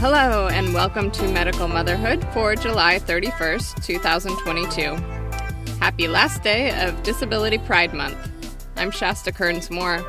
[0.00, 4.96] Hello, and welcome to Medical Motherhood for July 31st, 2022.
[5.78, 8.16] Happy last day of Disability Pride Month.
[8.76, 10.02] I'm Shasta Kearns Moore.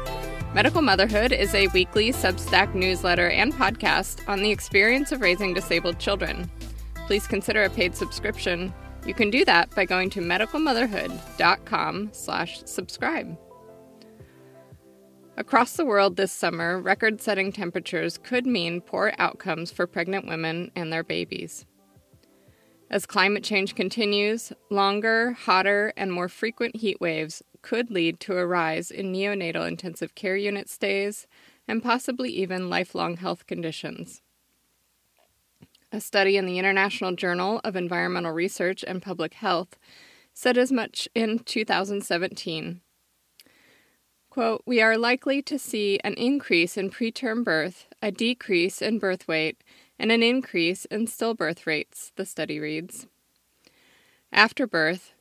[0.53, 5.99] Medical Motherhood is a weekly Substack newsletter and podcast on the experience of raising disabled
[5.99, 6.49] children.
[7.05, 8.73] Please consider a paid subscription.
[9.05, 13.37] You can do that by going to medicalmotherhood.com slash subscribe.
[15.37, 20.71] Across the world this summer, record setting temperatures could mean poor outcomes for pregnant women
[20.75, 21.65] and their babies.
[22.89, 28.45] As climate change continues, longer, hotter, and more frequent heat waves could lead to a
[28.45, 31.25] rise in neonatal intensive care unit stays
[31.67, 34.21] and possibly even lifelong health conditions.
[35.93, 39.77] A study in the International Journal of Environmental Research and Public Health
[40.33, 42.81] said as much in 2017.
[44.31, 49.27] Quote, we are likely to see an increase in preterm birth, a decrease in birth
[49.27, 49.61] weight,
[49.99, 53.07] and an increase in stillbirth rates, the study reads.
[54.31, 55.11] After birth,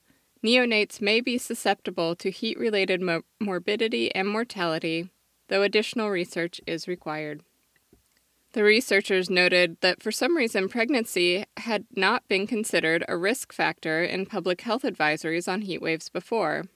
[0.45, 5.11] neonates may be susceptible to heat related mo- morbidity and mortality,
[5.49, 7.43] though additional research is required.
[8.53, 14.05] The researchers noted that for some reason pregnancy had not been considered a risk factor
[14.05, 16.67] in public health advisories on heat waves before.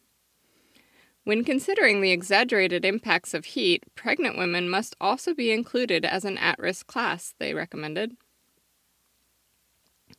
[1.24, 6.36] When considering the exaggerated impacts of heat, pregnant women must also be included as an
[6.36, 8.16] at risk class, they recommended.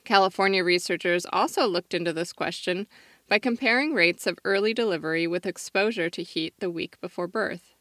[0.03, 2.87] California researchers also looked into this question
[3.27, 7.75] by comparing rates of early delivery with exposure to heat the week before birth.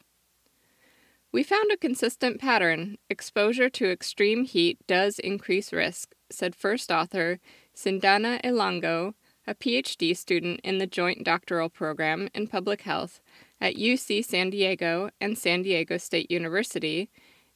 [1.31, 2.97] We found a consistent pattern.
[3.09, 7.39] Exposure to extreme heat does increase risk, said first author
[7.75, 9.15] Sindana Ilango
[9.47, 13.21] a PhD student in the Joint Doctoral Program in Public Health
[13.61, 17.09] at UC San Diego and San Diego State University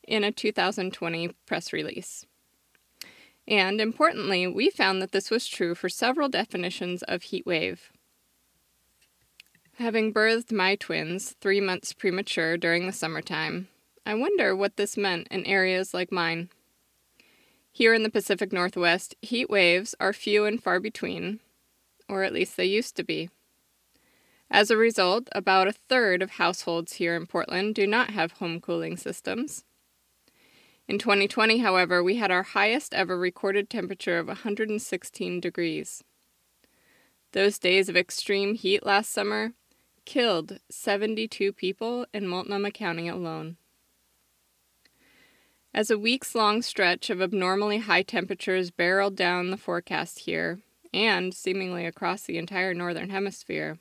[0.08, 2.26] in a 2020 press release.
[3.48, 7.92] And importantly, we found that this was true for several definitions of heat wave.
[9.78, 13.70] Having birthed my twins three months premature during the summertime,
[14.06, 16.50] I wonder what this meant in areas like mine.
[17.72, 21.40] Here in the Pacific Northwest, heat waves are few and far between,
[22.09, 23.30] or at least they used to be.
[24.52, 28.59] As a result, about a third of households here in Portland do not have home
[28.59, 29.64] cooling systems.
[30.88, 36.03] In 2020, however, we had our highest ever recorded temperature of 116 degrees.
[37.31, 39.52] Those days of extreme heat last summer
[40.06, 43.58] killed 72 people in Multnomah County alone.
[45.72, 50.59] As a weeks long stretch of abnormally high temperatures barreled down the forecast here,
[50.94, 53.80] and seemingly across the entire Northern Hemisphere.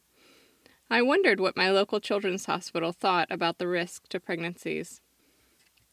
[0.90, 5.00] I wondered what my local children's hospital thought about the risk to pregnancies.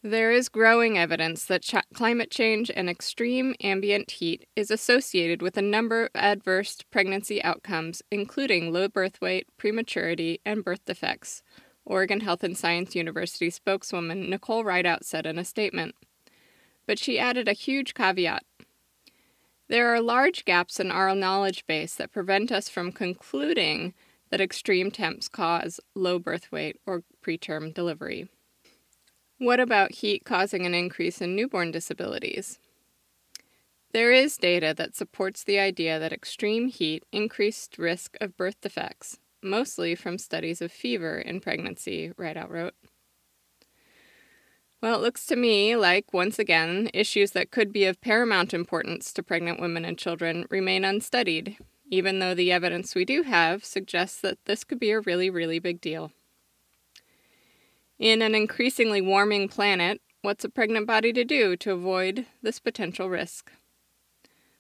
[0.02, 5.58] There is growing evidence that ch- climate change and extreme ambient heat is associated with
[5.58, 11.42] a number of adverse pregnancy outcomes, including low birth weight, prematurity, and birth defects,
[11.86, 15.96] Oregon Health and Science University spokeswoman Nicole Rideout said in a statement.
[16.86, 18.44] But she added a huge caveat
[19.68, 23.94] there are large gaps in our knowledge base that prevent us from concluding
[24.30, 28.30] that extreme temps cause low birth weight or preterm delivery.
[29.38, 32.60] What about heat causing an increase in newborn disabilities?
[33.92, 39.20] There is data that supports the idea that extreme heat increased risk of birth defects,
[39.42, 42.76] mostly from studies of fever in pregnancy, Rideout wrote.
[44.86, 49.12] Well, it looks to me like, once again, issues that could be of paramount importance
[49.14, 51.58] to pregnant women and children remain unstudied,
[51.90, 55.58] even though the evidence we do have suggests that this could be a really, really
[55.58, 56.12] big deal.
[57.98, 63.10] In an increasingly warming planet, what's a pregnant body to do to avoid this potential
[63.10, 63.52] risk?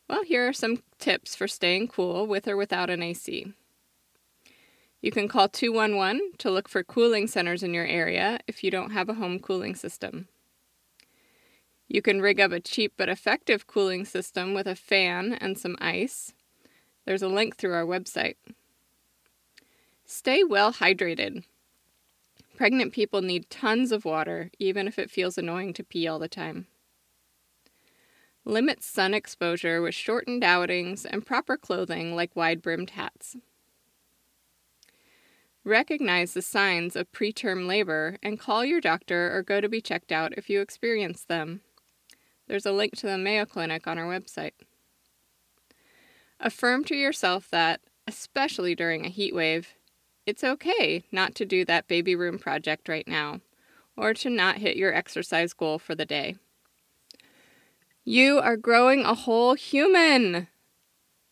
[0.10, 3.54] Well, here are some tips for staying cool with or without an AC.
[5.06, 8.90] You can call 211 to look for cooling centers in your area if you don't
[8.90, 10.28] have a home cooling system.
[11.88, 15.76] You can rig up a cheap but effective cooling system with a fan and some
[15.80, 16.34] ice.
[17.06, 18.38] There's a link through our website.
[20.08, 21.44] Stay well hydrated.
[22.56, 26.28] Pregnant people need tons of water, even if it feels annoying to pee all the
[26.28, 26.66] time.
[28.44, 33.38] Limit sun exposure with shortened outings and proper clothing like wide brimmed hats.
[35.66, 40.12] Recognize the signs of preterm labor and call your doctor or go to be checked
[40.12, 41.62] out if you experience them.
[42.48, 44.52] There's a link to the Mayo Clinic on our website.
[46.40, 49.70] Affirm to yourself that, especially during a heat wave,
[50.28, 53.42] it's okay not to do that baby room project right now
[53.98, 56.36] or to not hit your exercise goal for the day.
[58.04, 60.48] You are growing a whole human!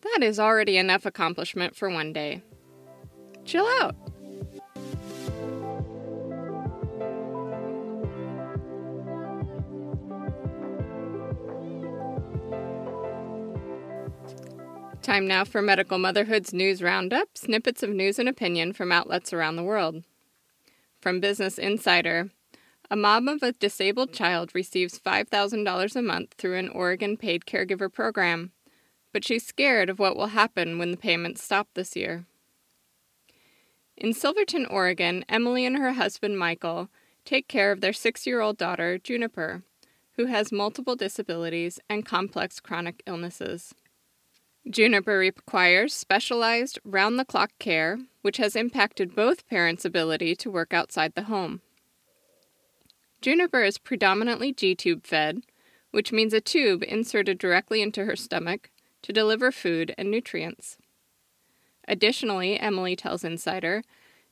[0.01, 2.41] That is already enough accomplishment for one day.
[3.45, 3.95] Chill out.
[15.03, 19.57] Time now for Medical Motherhood's News Roundup snippets of news and opinion from outlets around
[19.57, 20.05] the world.
[21.01, 22.29] From Business Insider
[22.89, 27.91] A mom of a disabled child receives $5,000 a month through an Oregon paid caregiver
[27.91, 28.53] program,
[29.11, 32.23] but she's scared of what will happen when the payments stop this year.
[33.97, 36.87] In Silverton, Oregon, Emily and her husband Michael
[37.25, 39.63] take care of their six year old daughter, Juniper,
[40.13, 43.75] who has multiple disabilities and complex chronic illnesses.
[44.69, 50.73] Juniper requires specialized, round the clock care, which has impacted both parents' ability to work
[50.73, 51.61] outside the home.
[53.21, 55.43] Juniper is predominantly G tube fed,
[55.91, 58.69] which means a tube inserted directly into her stomach
[59.01, 60.77] to deliver food and nutrients.
[61.87, 63.83] Additionally, Emily tells Insider,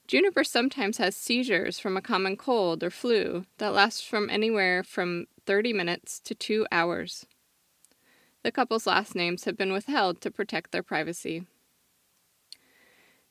[0.08, 5.26] Juniper sometimes has seizures from a common cold or flu that lasts from anywhere from
[5.46, 7.26] 30 minutes to two hours.
[8.44, 11.46] The couple's last names have been withheld to protect their privacy.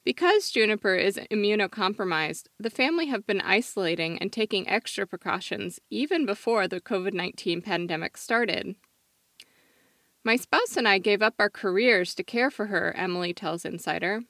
[0.04, 6.66] Because Juniper is immunocompromised, the family have been isolating and taking extra precautions even before
[6.66, 8.76] the COVID 19 pandemic started.
[10.24, 14.22] My spouse and I gave up our careers to care for her, Emily tells Insider.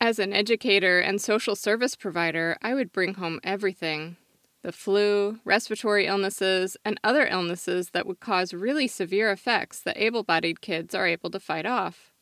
[0.00, 4.16] As an educator and social service provider, I would bring home everything
[4.62, 10.22] the flu, respiratory illnesses, and other illnesses that would cause really severe effects that able
[10.22, 12.12] bodied kids are able to fight off.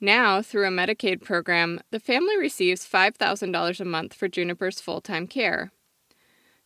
[0.00, 5.26] Now, through a Medicaid program, the family receives $5,000 a month for Juniper's full time
[5.26, 5.72] care.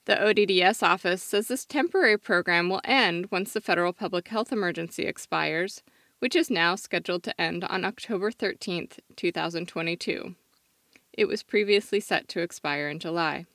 [0.06, 5.04] The ODDS office says this temporary program will end once the federal public health emergency
[5.04, 5.82] expires,
[6.18, 10.34] which is now scheduled to end on October 13, 2022.
[11.12, 13.46] It was previously set to expire in July.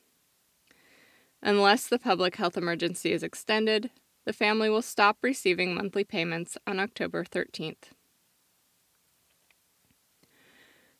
[1.46, 3.90] Unless the public health emergency is extended,
[4.24, 7.92] the family will stop receiving monthly payments on October 13th.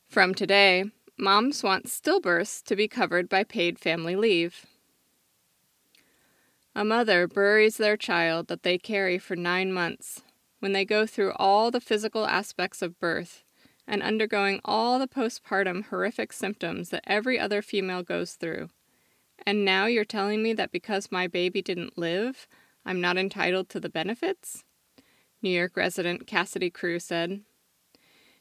[0.07, 0.85] From today,
[1.19, 4.67] moms want stillbirths to be covered by paid family leave.
[6.75, 10.21] A mother buries their child that they carry for nine months
[10.59, 13.45] when they go through all the physical aspects of birth
[13.87, 18.69] and undergoing all the postpartum horrific symptoms that every other female goes through
[19.47, 22.47] and now you're telling me that because my baby didn't live,
[22.85, 24.65] I'm not entitled to the benefits?
[25.43, 27.43] New York resident Cassidy Crew said.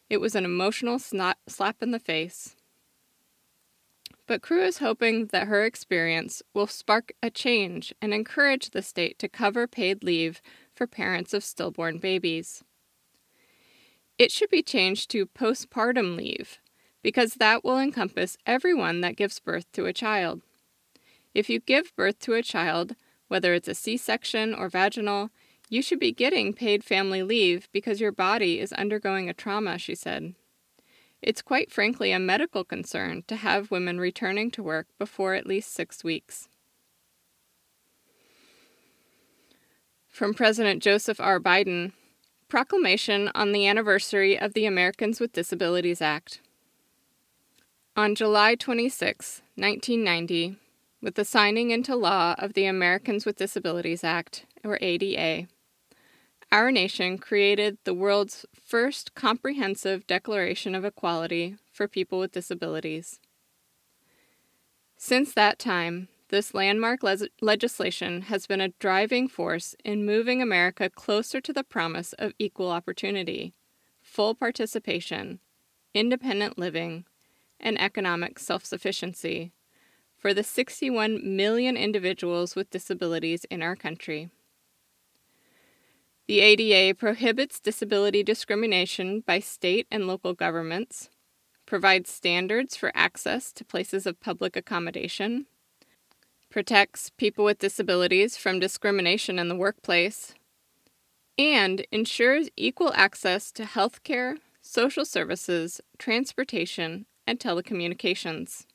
[0.09, 2.55] It was an emotional snot, slap in the face.
[4.25, 9.19] But Crew is hoping that her experience will spark a change and encourage the state
[9.19, 10.41] to cover paid leave
[10.73, 12.63] for parents of stillborn babies.
[14.17, 16.59] It should be changed to postpartum leave
[17.01, 20.41] because that will encompass everyone that gives birth to a child.
[21.33, 22.95] If you give birth to a child,
[23.27, 25.29] whether it's a C section or vaginal,
[25.69, 29.95] you should be getting paid family leave because your body is undergoing a trauma, she
[29.95, 30.35] said.
[31.21, 35.73] It's quite frankly a medical concern to have women returning to work before at least
[35.73, 36.49] six weeks.
[40.09, 41.39] From President Joseph R.
[41.39, 41.93] Biden
[42.53, 46.39] Proclamation on the anniversary of the Americans with Disabilities Act.
[47.95, 50.57] On July 26, 1990,
[51.03, 55.47] with the signing into law of the Americans with Disabilities Act, or ADA.
[56.49, 63.19] Our nation created the world's first comprehensive Declaration of Equality for people with disabilities.
[64.95, 70.89] Since that time, this landmark le- legislation has been a driving force in moving America
[70.89, 73.53] closer to the promise of equal opportunity,
[74.01, 75.39] full participation,
[75.93, 77.03] independent living,
[77.59, 79.51] and economic self sufficiency
[80.23, 84.29] for the 61 million individuals with disabilities in our country.
[86.29, 91.09] The ADA prohibits disability discrimination by state and local governments,
[91.65, 95.45] provides standards for access to places of public accommodation,
[96.49, 100.33] protects people with disabilities from discrimination in the workplace,
[101.37, 108.67] and ensures equal access to health care, social services, transportation, and telecommunications.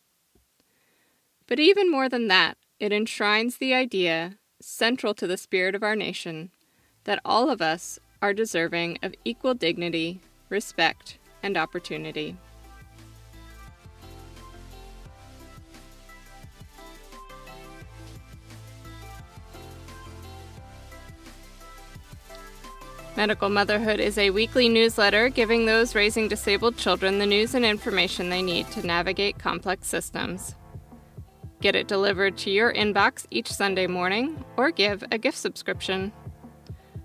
[1.49, 5.97] But even more than that, it enshrines the idea, central to the spirit of our
[5.97, 6.50] nation,
[7.05, 12.37] that all of us are deserving of equal dignity, respect, and opportunity.
[23.17, 28.28] Medical Motherhood is a weekly newsletter giving those raising disabled children the news and information
[28.28, 30.55] they need to navigate complex systems.
[31.60, 36.12] Get it delivered to your inbox each Sunday morning or give a gift subscription.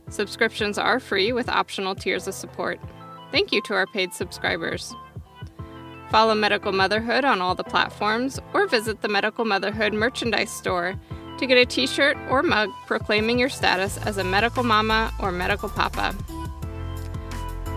[0.10, 2.79] Subscriptions are free with optional tiers of support.
[3.31, 4.93] Thank you to our paid subscribers.
[6.12, 10.93] Follow Medical Motherhood on all the platforms or visit the Medical Motherhood merchandise store
[11.39, 15.31] to get a t shirt or mug proclaiming your status as a medical mama or
[15.31, 16.15] medical papa.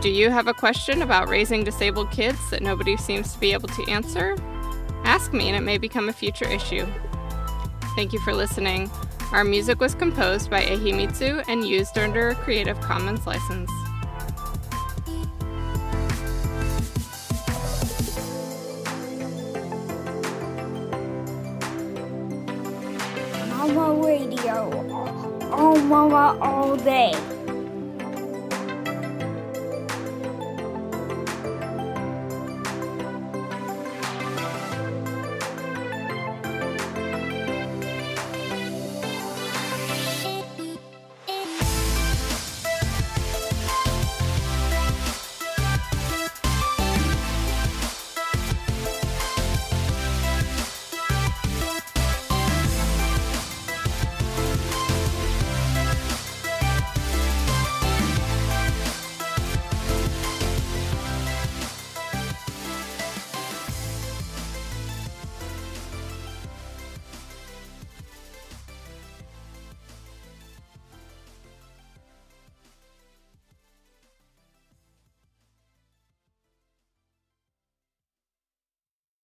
[0.02, 3.68] Do you have a question about raising disabled kids that nobody seems to be able
[3.68, 4.36] to answer?
[5.06, 6.84] Ask me and it may become a future issue.
[7.94, 8.90] Thank you for listening.
[9.32, 13.70] Our music was composed by Ehimitsu and used under a Creative Commons license.
[23.48, 24.70] Mama Radio.
[25.52, 27.14] Oh, Mama all day.